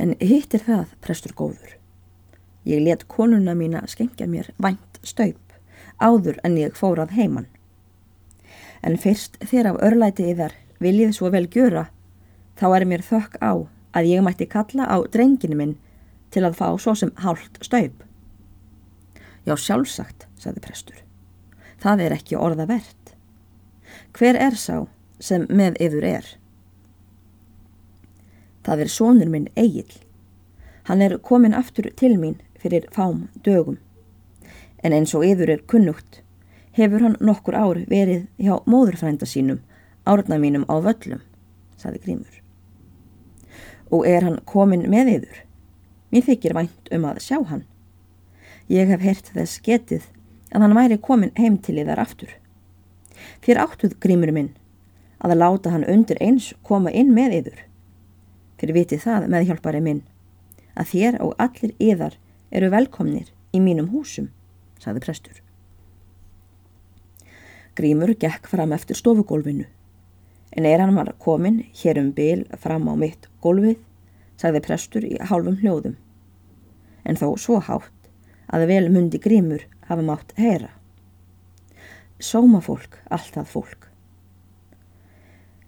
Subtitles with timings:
[0.00, 1.76] En hittir það, prestur góður.
[2.64, 5.50] Ég let konuna mína skengja mér vænt staup
[6.00, 7.48] áður en ég fórað heimann.
[8.82, 11.90] En fyrst þegar af örlæti yðar viljið svo vel gjöra,
[12.56, 13.52] þá er mér þökk á
[13.96, 15.76] að ég mætti kalla á drenginu minn
[16.32, 18.04] til að fá svo sem hálft staup.
[19.44, 20.98] Já, sjálfsagt, sagði prestur.
[21.80, 23.14] Það er ekki orða verðt.
[24.16, 24.86] Hver er sá
[25.20, 26.26] sem með yfir er?
[28.70, 29.88] Það er sónur minn Egil.
[30.86, 33.80] Hann er komin aftur til mín fyrir fám dögum.
[34.78, 36.20] En eins og yfir er kunnugt
[36.78, 39.58] hefur hann nokkur ár verið hjá móðurfrænda sínum,
[40.06, 41.18] árna mínum á völlum,
[41.82, 42.36] sagði Grímur.
[43.90, 45.40] Og er hann komin með yfir?
[46.14, 47.64] Mér þykir vænt um að sjá hann.
[48.70, 50.06] Ég hef heyrt þess getið
[50.54, 52.30] að hann væri komin heim til yðar aftur.
[53.42, 54.54] Þér áttuð Grímur minn
[55.18, 57.58] að að láta hann undir eins koma inn með yður.
[58.60, 60.00] Fyrir vitið það með hjálpari minn
[60.76, 62.16] að þér og allir yðar
[62.52, 64.26] eru velkomnir í mínum húsum,
[64.82, 65.38] sagði prestur.
[67.78, 69.64] Grímur gekk fram eftir stofugólfinu
[70.50, 73.78] en er hann var komin hér um byl fram á mitt gólfið,
[74.36, 75.96] sagði prestur í hálfum hljóðum
[77.08, 78.10] en þó svo hátt
[78.52, 80.68] að vel mundi Grímur hafa mátt heyra.
[82.20, 83.88] Sóma fólk, allt það fólk.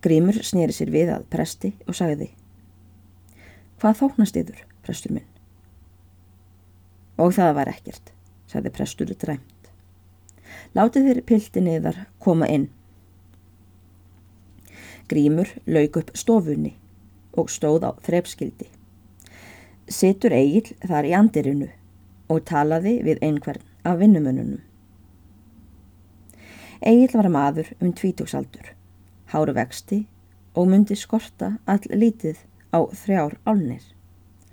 [0.00, 2.30] Grímur snýri sér við að presti og sagði
[3.78, 5.26] Hvað þóknast yður, prestur minn?
[7.14, 8.10] Og það var ekkert,
[8.50, 9.68] sagði prestur dræmt.
[10.74, 12.66] Látið þér pilti niðar koma inn.
[15.08, 16.74] Grímur lauk upp stofunni
[17.38, 18.66] og stóð á þrepskildi.
[19.86, 21.70] Situr Egil þar í andirinu
[22.28, 24.60] og talaði við einhvern af vinnumununum.
[26.82, 28.74] Egil var maður um tvítugsaldur,
[29.30, 30.02] háru vexti
[30.58, 32.42] og myndi skorta all lítið
[32.78, 33.82] á þrjár álnir,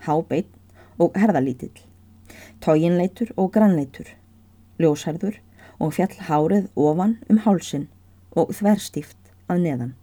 [0.06, 0.50] hábeitt
[0.98, 1.76] og herðalítill,
[2.64, 4.08] tóginleitur og grannleitur,
[4.82, 5.38] ljósherður
[5.78, 7.88] og fjall hárið ofan um hálsin
[8.34, 9.94] og þverstíft að neðan.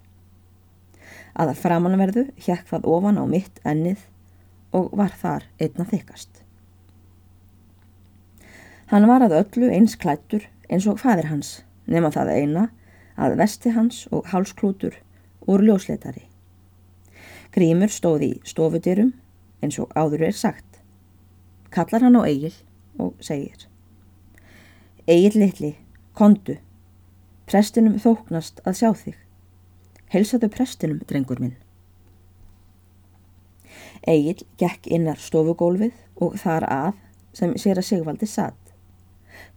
[1.34, 4.06] Að framanverðu hjekk það ofan á mitt ennið
[4.76, 6.42] og var þar einna þykast.
[8.92, 12.66] Hann var að öllu eins klættur eins og fadir hans, nema það eina
[13.16, 14.98] að vesti hans og hálsklútur
[15.48, 16.31] úr ljósleitari.
[17.52, 19.12] Grímur stóði í stofudyrum
[19.62, 20.80] eins og áður er sagt.
[21.72, 22.54] Kallar hann á eigil
[23.00, 23.68] og segir
[25.10, 25.72] Egil litli,
[26.14, 26.56] kondu,
[27.50, 29.16] prestinum þóknast að sjá þig.
[30.14, 31.56] Helsaðu prestinum, drengur minn.
[34.06, 37.02] Egil gekk innar stofugólfið og þar að
[37.34, 38.74] sem sér að Sigvaldi satt.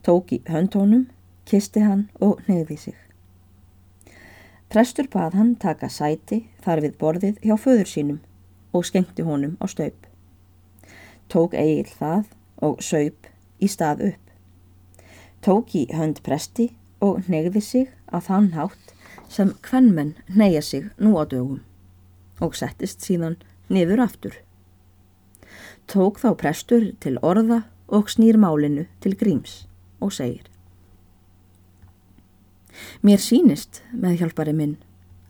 [0.02, 1.06] Tók í höndtónum,
[1.46, 3.05] kisti hann og neyði sig.
[4.68, 8.20] Prestur bað hann taka sæti þar við borðið hjá föður sínum
[8.72, 9.98] og skengti honum á staup.
[11.28, 12.30] Tók Egil það
[12.62, 13.28] og saup
[13.62, 14.26] í stað upp
[15.46, 16.72] tók í hönd presti
[17.04, 18.94] og neyði sig að þann hátt
[19.30, 21.60] sem hvernmenn neyja sig nú á dögum
[22.42, 23.36] og settist síðan
[23.70, 24.34] niður aftur.
[25.86, 29.64] Tók þá prestur til orða og snýr málinu til gríms
[30.02, 30.50] og segir
[33.00, 34.76] Mér sínist með hjálpari minn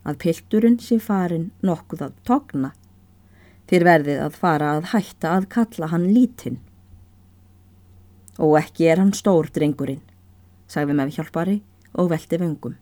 [0.06, 2.72] að pilturinn sé farin nokkuð að togna
[3.70, 6.60] þér verðið að fara að hætta að kalla hann lítinn
[8.38, 10.02] og ekki er hann stór drengurinn,
[10.68, 11.56] sagði með hjálpari
[11.96, 12.74] og velti vöngum.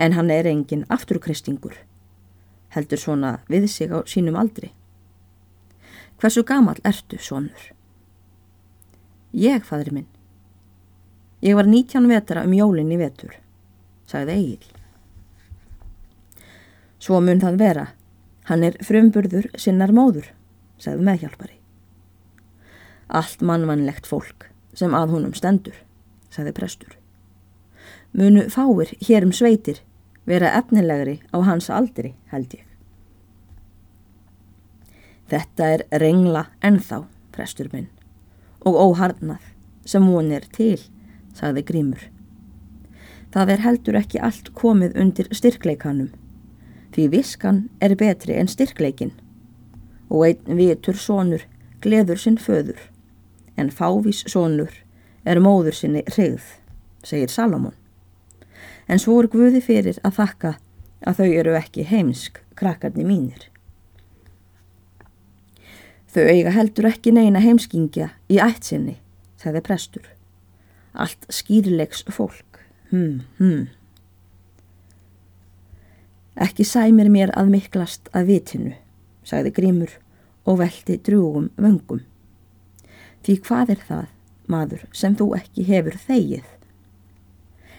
[0.00, 1.74] En hann er engin afturkristingur,
[2.72, 4.72] heldur svona við sig á sínum aldri.
[6.18, 7.68] Hversu gamal ertu, sonur?
[9.36, 10.08] Ég, fadri minn.
[11.44, 13.36] Ég var nítján vetra um jólinn í vetur,
[14.08, 14.68] sagði Egil.
[16.98, 17.86] Svo mun það vera,
[18.48, 20.32] hann er frumburður sinnar móður,
[20.80, 21.58] sagði meðhjálpari.
[23.08, 25.76] Allt mannvannlegt fólk sem að honum stendur,
[26.32, 26.96] sagði prestur.
[28.12, 29.82] Munu fáir hér um sveitir
[30.28, 32.64] vera efnilegri á hans aldri, held ég.
[35.28, 37.02] Þetta er rengla ennþá,
[37.32, 37.88] prestur minn,
[38.64, 39.44] og óharnað
[39.88, 40.80] sem hún er til,
[41.36, 42.08] sagði Grímur.
[43.34, 46.12] Það er heldur ekki allt komið undir styrkleikanum,
[46.94, 49.12] því viskan er betri en styrkleikin
[50.08, 51.44] og einn vitur sonur
[51.84, 52.80] gleður sinn föður
[53.58, 54.72] en fávís sonur
[55.28, 56.44] er móður sinni hrigð,
[57.04, 57.74] segir Salomon.
[58.88, 60.54] En svo er Guði fyrir að þakka
[61.04, 63.48] að þau eru ekki heimsk krakkarni mínir.
[66.08, 68.96] Þau eiga heldur ekki neina heimskingja í ætsinni,
[69.36, 70.06] sagði prestur.
[70.96, 73.66] Allt skýrlegs fólk, hm, hm.
[76.38, 78.74] Ekki sæmir mér að miklast að vitinu,
[79.26, 79.96] sagði Grímur
[80.46, 82.04] og velti drúgum vöngum.
[83.26, 84.04] Því hvað er það,
[84.46, 86.44] maður, sem þú ekki hefur þegið?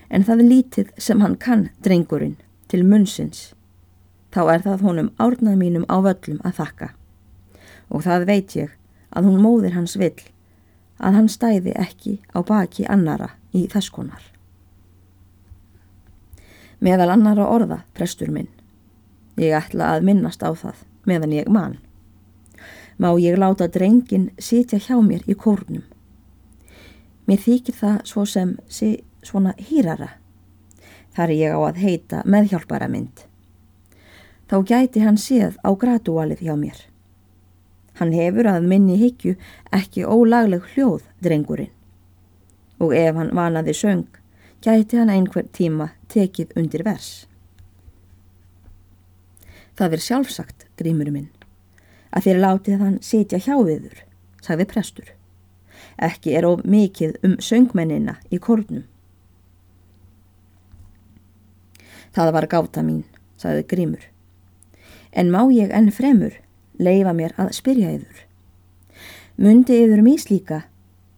[0.10, 2.36] En það er lítið sem hann kann, drengurinn,
[2.68, 3.54] til munnsins.
[4.34, 6.90] Þá er það honum árnað mínum á völlum að þakka.
[7.90, 8.76] Og það veit ég
[9.10, 10.20] að hún móðir hans vill,
[11.00, 14.22] að hann stæði ekki á baki annara í þess konar.
[16.80, 18.48] Meðal annara orða, prestur minn.
[19.40, 21.78] Ég ætla að minnast á það meðan ég man.
[23.00, 25.84] Má ég láta drengin sitja hjá mér í kórnum.
[27.28, 30.16] Mér þykir það svo sem sé svona hýrara.
[31.16, 33.26] Þar er ég á að heita meðhjálpara mynd.
[34.50, 36.80] Þá gæti hann séð á gratúalið hjá mér.
[38.00, 39.36] Hann hefur að minni higgju
[39.76, 41.74] ekki ólagleg hljóð, drengurinn.
[42.80, 44.08] Og ef hann vanaði söng,
[44.64, 47.26] gæti hann einhver tíma tekið undir vers.
[49.80, 51.30] Það er sjálfsagt, grímur minn,
[52.12, 54.02] að þér látið hann sitja hjá viður,
[54.44, 55.14] sagði prestur.
[56.00, 58.84] Ekki er of mikið um söngmennina í kórnum.
[62.12, 63.06] Það var gáta mín,
[63.40, 64.04] sagði grímur.
[65.16, 66.36] En má ég enn fremur
[66.80, 68.26] leifa mér að spyrja yður.
[69.40, 70.64] Mundi yður míslíka,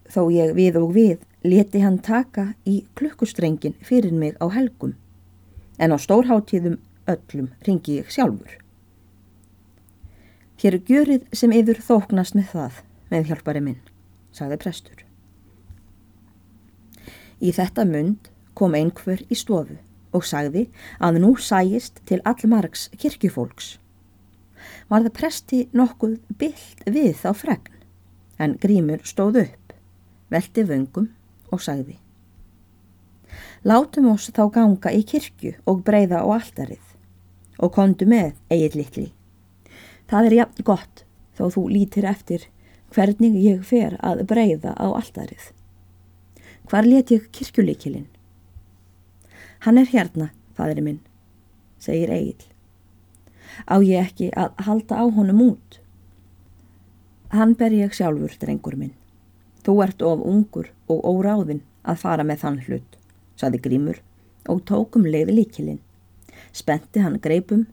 [0.06, 4.94] þó ég við og við leti hann taka í klukkustrengin fyrir mig á helgum,
[5.82, 6.78] en á stórháttíðum
[7.10, 8.58] öllum ringi ég sjálfur.
[10.62, 12.76] Hér er gjörið sem yfir þóknast með það,
[13.10, 13.80] með hjálpari minn,
[14.30, 15.00] sagði prestur.
[17.42, 19.80] Í þetta mund kom einhver í stofu
[20.14, 20.68] og sagði
[21.02, 23.80] að nú sæist til allmargs kirkjufólks.
[24.92, 27.74] Var það presti nokkuð byllt við þá fregn,
[28.38, 29.74] en grímur stóð upp,
[30.30, 31.10] velti vöngum
[31.52, 31.98] og sagði
[33.62, 36.88] Látum oss þá ganga í kirkju og breyða á alldarið
[37.62, 39.04] og kondu með eigið litli.
[40.10, 41.04] Það er jafn gott
[41.38, 42.48] þó þú lítir eftir
[42.96, 45.52] hvernig ég fer að breyða á alldarið.
[46.66, 48.08] Hvar let ég kirkjulíkilinn?
[49.62, 51.00] Hann er hérna, fadri minn,
[51.78, 52.42] segir Egil.
[53.70, 55.78] Á ég ekki að halda á honum út?
[57.30, 58.96] Hann ber ég sjálfur, drengur minn.
[59.62, 62.98] Þú ert of ungur og óráðinn að fara með þann hlut,
[63.38, 64.02] saði Grímur
[64.50, 65.82] og tókum leiði líkilinn.
[66.52, 67.68] Spenti hann greipum,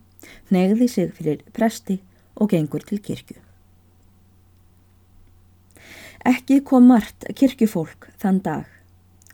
[0.53, 2.01] negði sig fyrir presti
[2.37, 3.39] og gengur til kirkju.
[6.29, 8.67] Ekki kom margt kirkjufólk þann dag,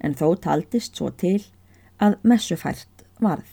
[0.05, 1.41] en þó taldist svo til
[1.99, 3.49] að messufært varð.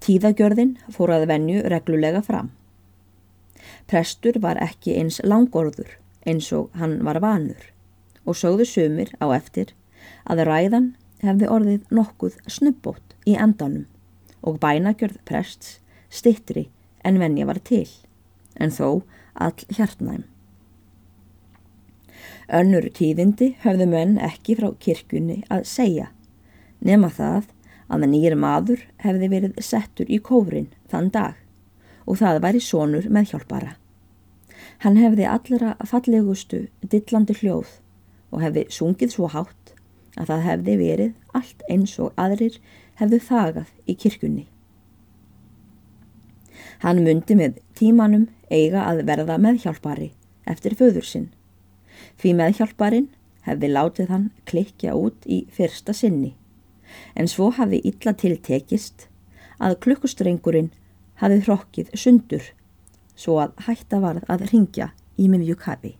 [0.00, 2.50] Tíðagjörðin fór að venju reglulega fram.
[3.88, 5.96] Prestur var ekki eins langorður
[6.26, 7.70] eins og hann var vanur
[8.24, 9.72] og sögðu sumir á eftir
[10.24, 10.90] að ræðan
[11.24, 13.86] hefði orðið nokkuð snubbót í endanum
[14.40, 15.78] og bænagjörð prests
[16.10, 16.68] stittri
[17.04, 17.88] en venja var til,
[18.56, 19.02] en þó
[19.34, 20.24] all hjartnæm.
[22.50, 26.08] Önnur tíðindi höfðu menn ekki frá kirkjunni að segja,
[26.82, 27.52] nema það
[27.90, 31.38] að nýjir maður hefði verið settur í kófrin þann dag
[32.06, 33.76] og það væri sonur með hjálpara.
[34.80, 36.62] Hann hefði allra fallegustu
[36.92, 37.74] dillandi hljóð
[38.30, 39.74] og hefði sungið svo hátt
[40.16, 42.56] að það hefði verið allt eins og aðrir
[43.00, 44.46] hefðu þagað í kirkunni.
[46.80, 50.10] Hann myndi með tímanum eiga að verða meðhjálpari
[50.48, 51.28] eftir föður sinn.
[52.16, 53.10] Því meðhjálparin
[53.44, 56.34] hefði látið hann klikja út í fyrsta sinni
[57.14, 59.06] en svo hafi illa tiltekist
[59.62, 60.72] að klukkustrengurinn
[61.20, 62.48] hafi hrokkið sundur
[63.16, 65.96] svo að hætta varð að ringja í miðju kapi.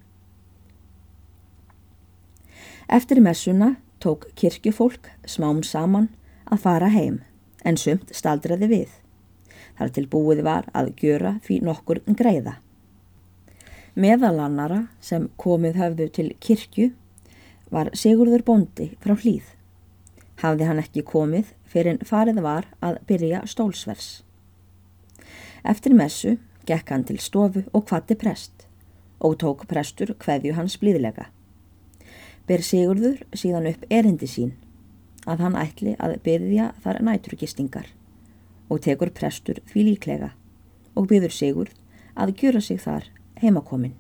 [2.91, 6.09] Eftir messuna tók kirkjufólk smám saman
[6.51, 7.21] að fara heim
[7.65, 8.89] en sumt staldraði við.
[9.79, 12.57] Þar til búið var að gjöra því nokkur greiða.
[13.95, 16.91] Meðalannara sem komið höfðu til kirkju
[17.71, 19.47] var Sigurður Bondi frá hlýð.
[20.43, 24.23] Hafði hann ekki komið fyrir en farið var að byrja stólsvers.
[25.63, 28.67] Eftir messu gekk hann til stofu og kvatti prest
[29.21, 31.31] og tók prestur hverju hans blíðlega
[32.51, 34.55] ber Sigurður síðan upp erindi sín
[35.31, 37.91] að hann ætli að byrja þar næturgistingar
[38.71, 40.33] og tekur prestur því líklega
[40.99, 41.77] og byrður Sigurð
[42.19, 43.07] að gjöra sig þar
[43.41, 43.95] heimakomin.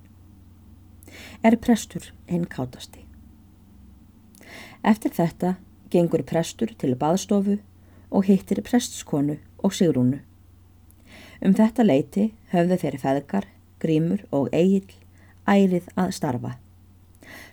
[1.47, 3.05] Er prestur hinn kátasti.
[4.83, 5.55] Eftir þetta
[5.93, 7.59] gengur prestur til baðstofu
[8.11, 10.19] og hittir prestskonu og Sigrúnu.
[11.40, 13.47] Um þetta leiti höfðu þeirri feðgar,
[13.80, 14.90] grímur og eigil
[15.49, 16.56] ærið að starfa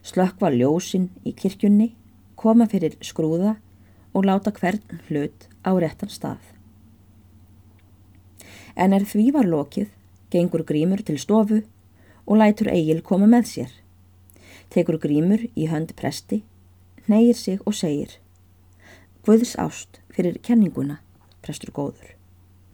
[0.08, 1.92] slökkva ljósin í kirkjunni,
[2.40, 3.58] koma fyrir skrúða
[4.14, 6.42] og láta hvern hlut á réttan stað.
[8.78, 9.90] En er því var lokið,
[10.32, 11.64] gengur grímur til stofu
[12.28, 13.72] og lætur Egil koma með sér.
[14.70, 16.44] Tekur grímur í hönd presti,
[17.08, 18.20] neyir sig og segir
[19.28, 21.02] Guðs ást fyrir kenninguna,
[21.44, 22.17] prestur góður.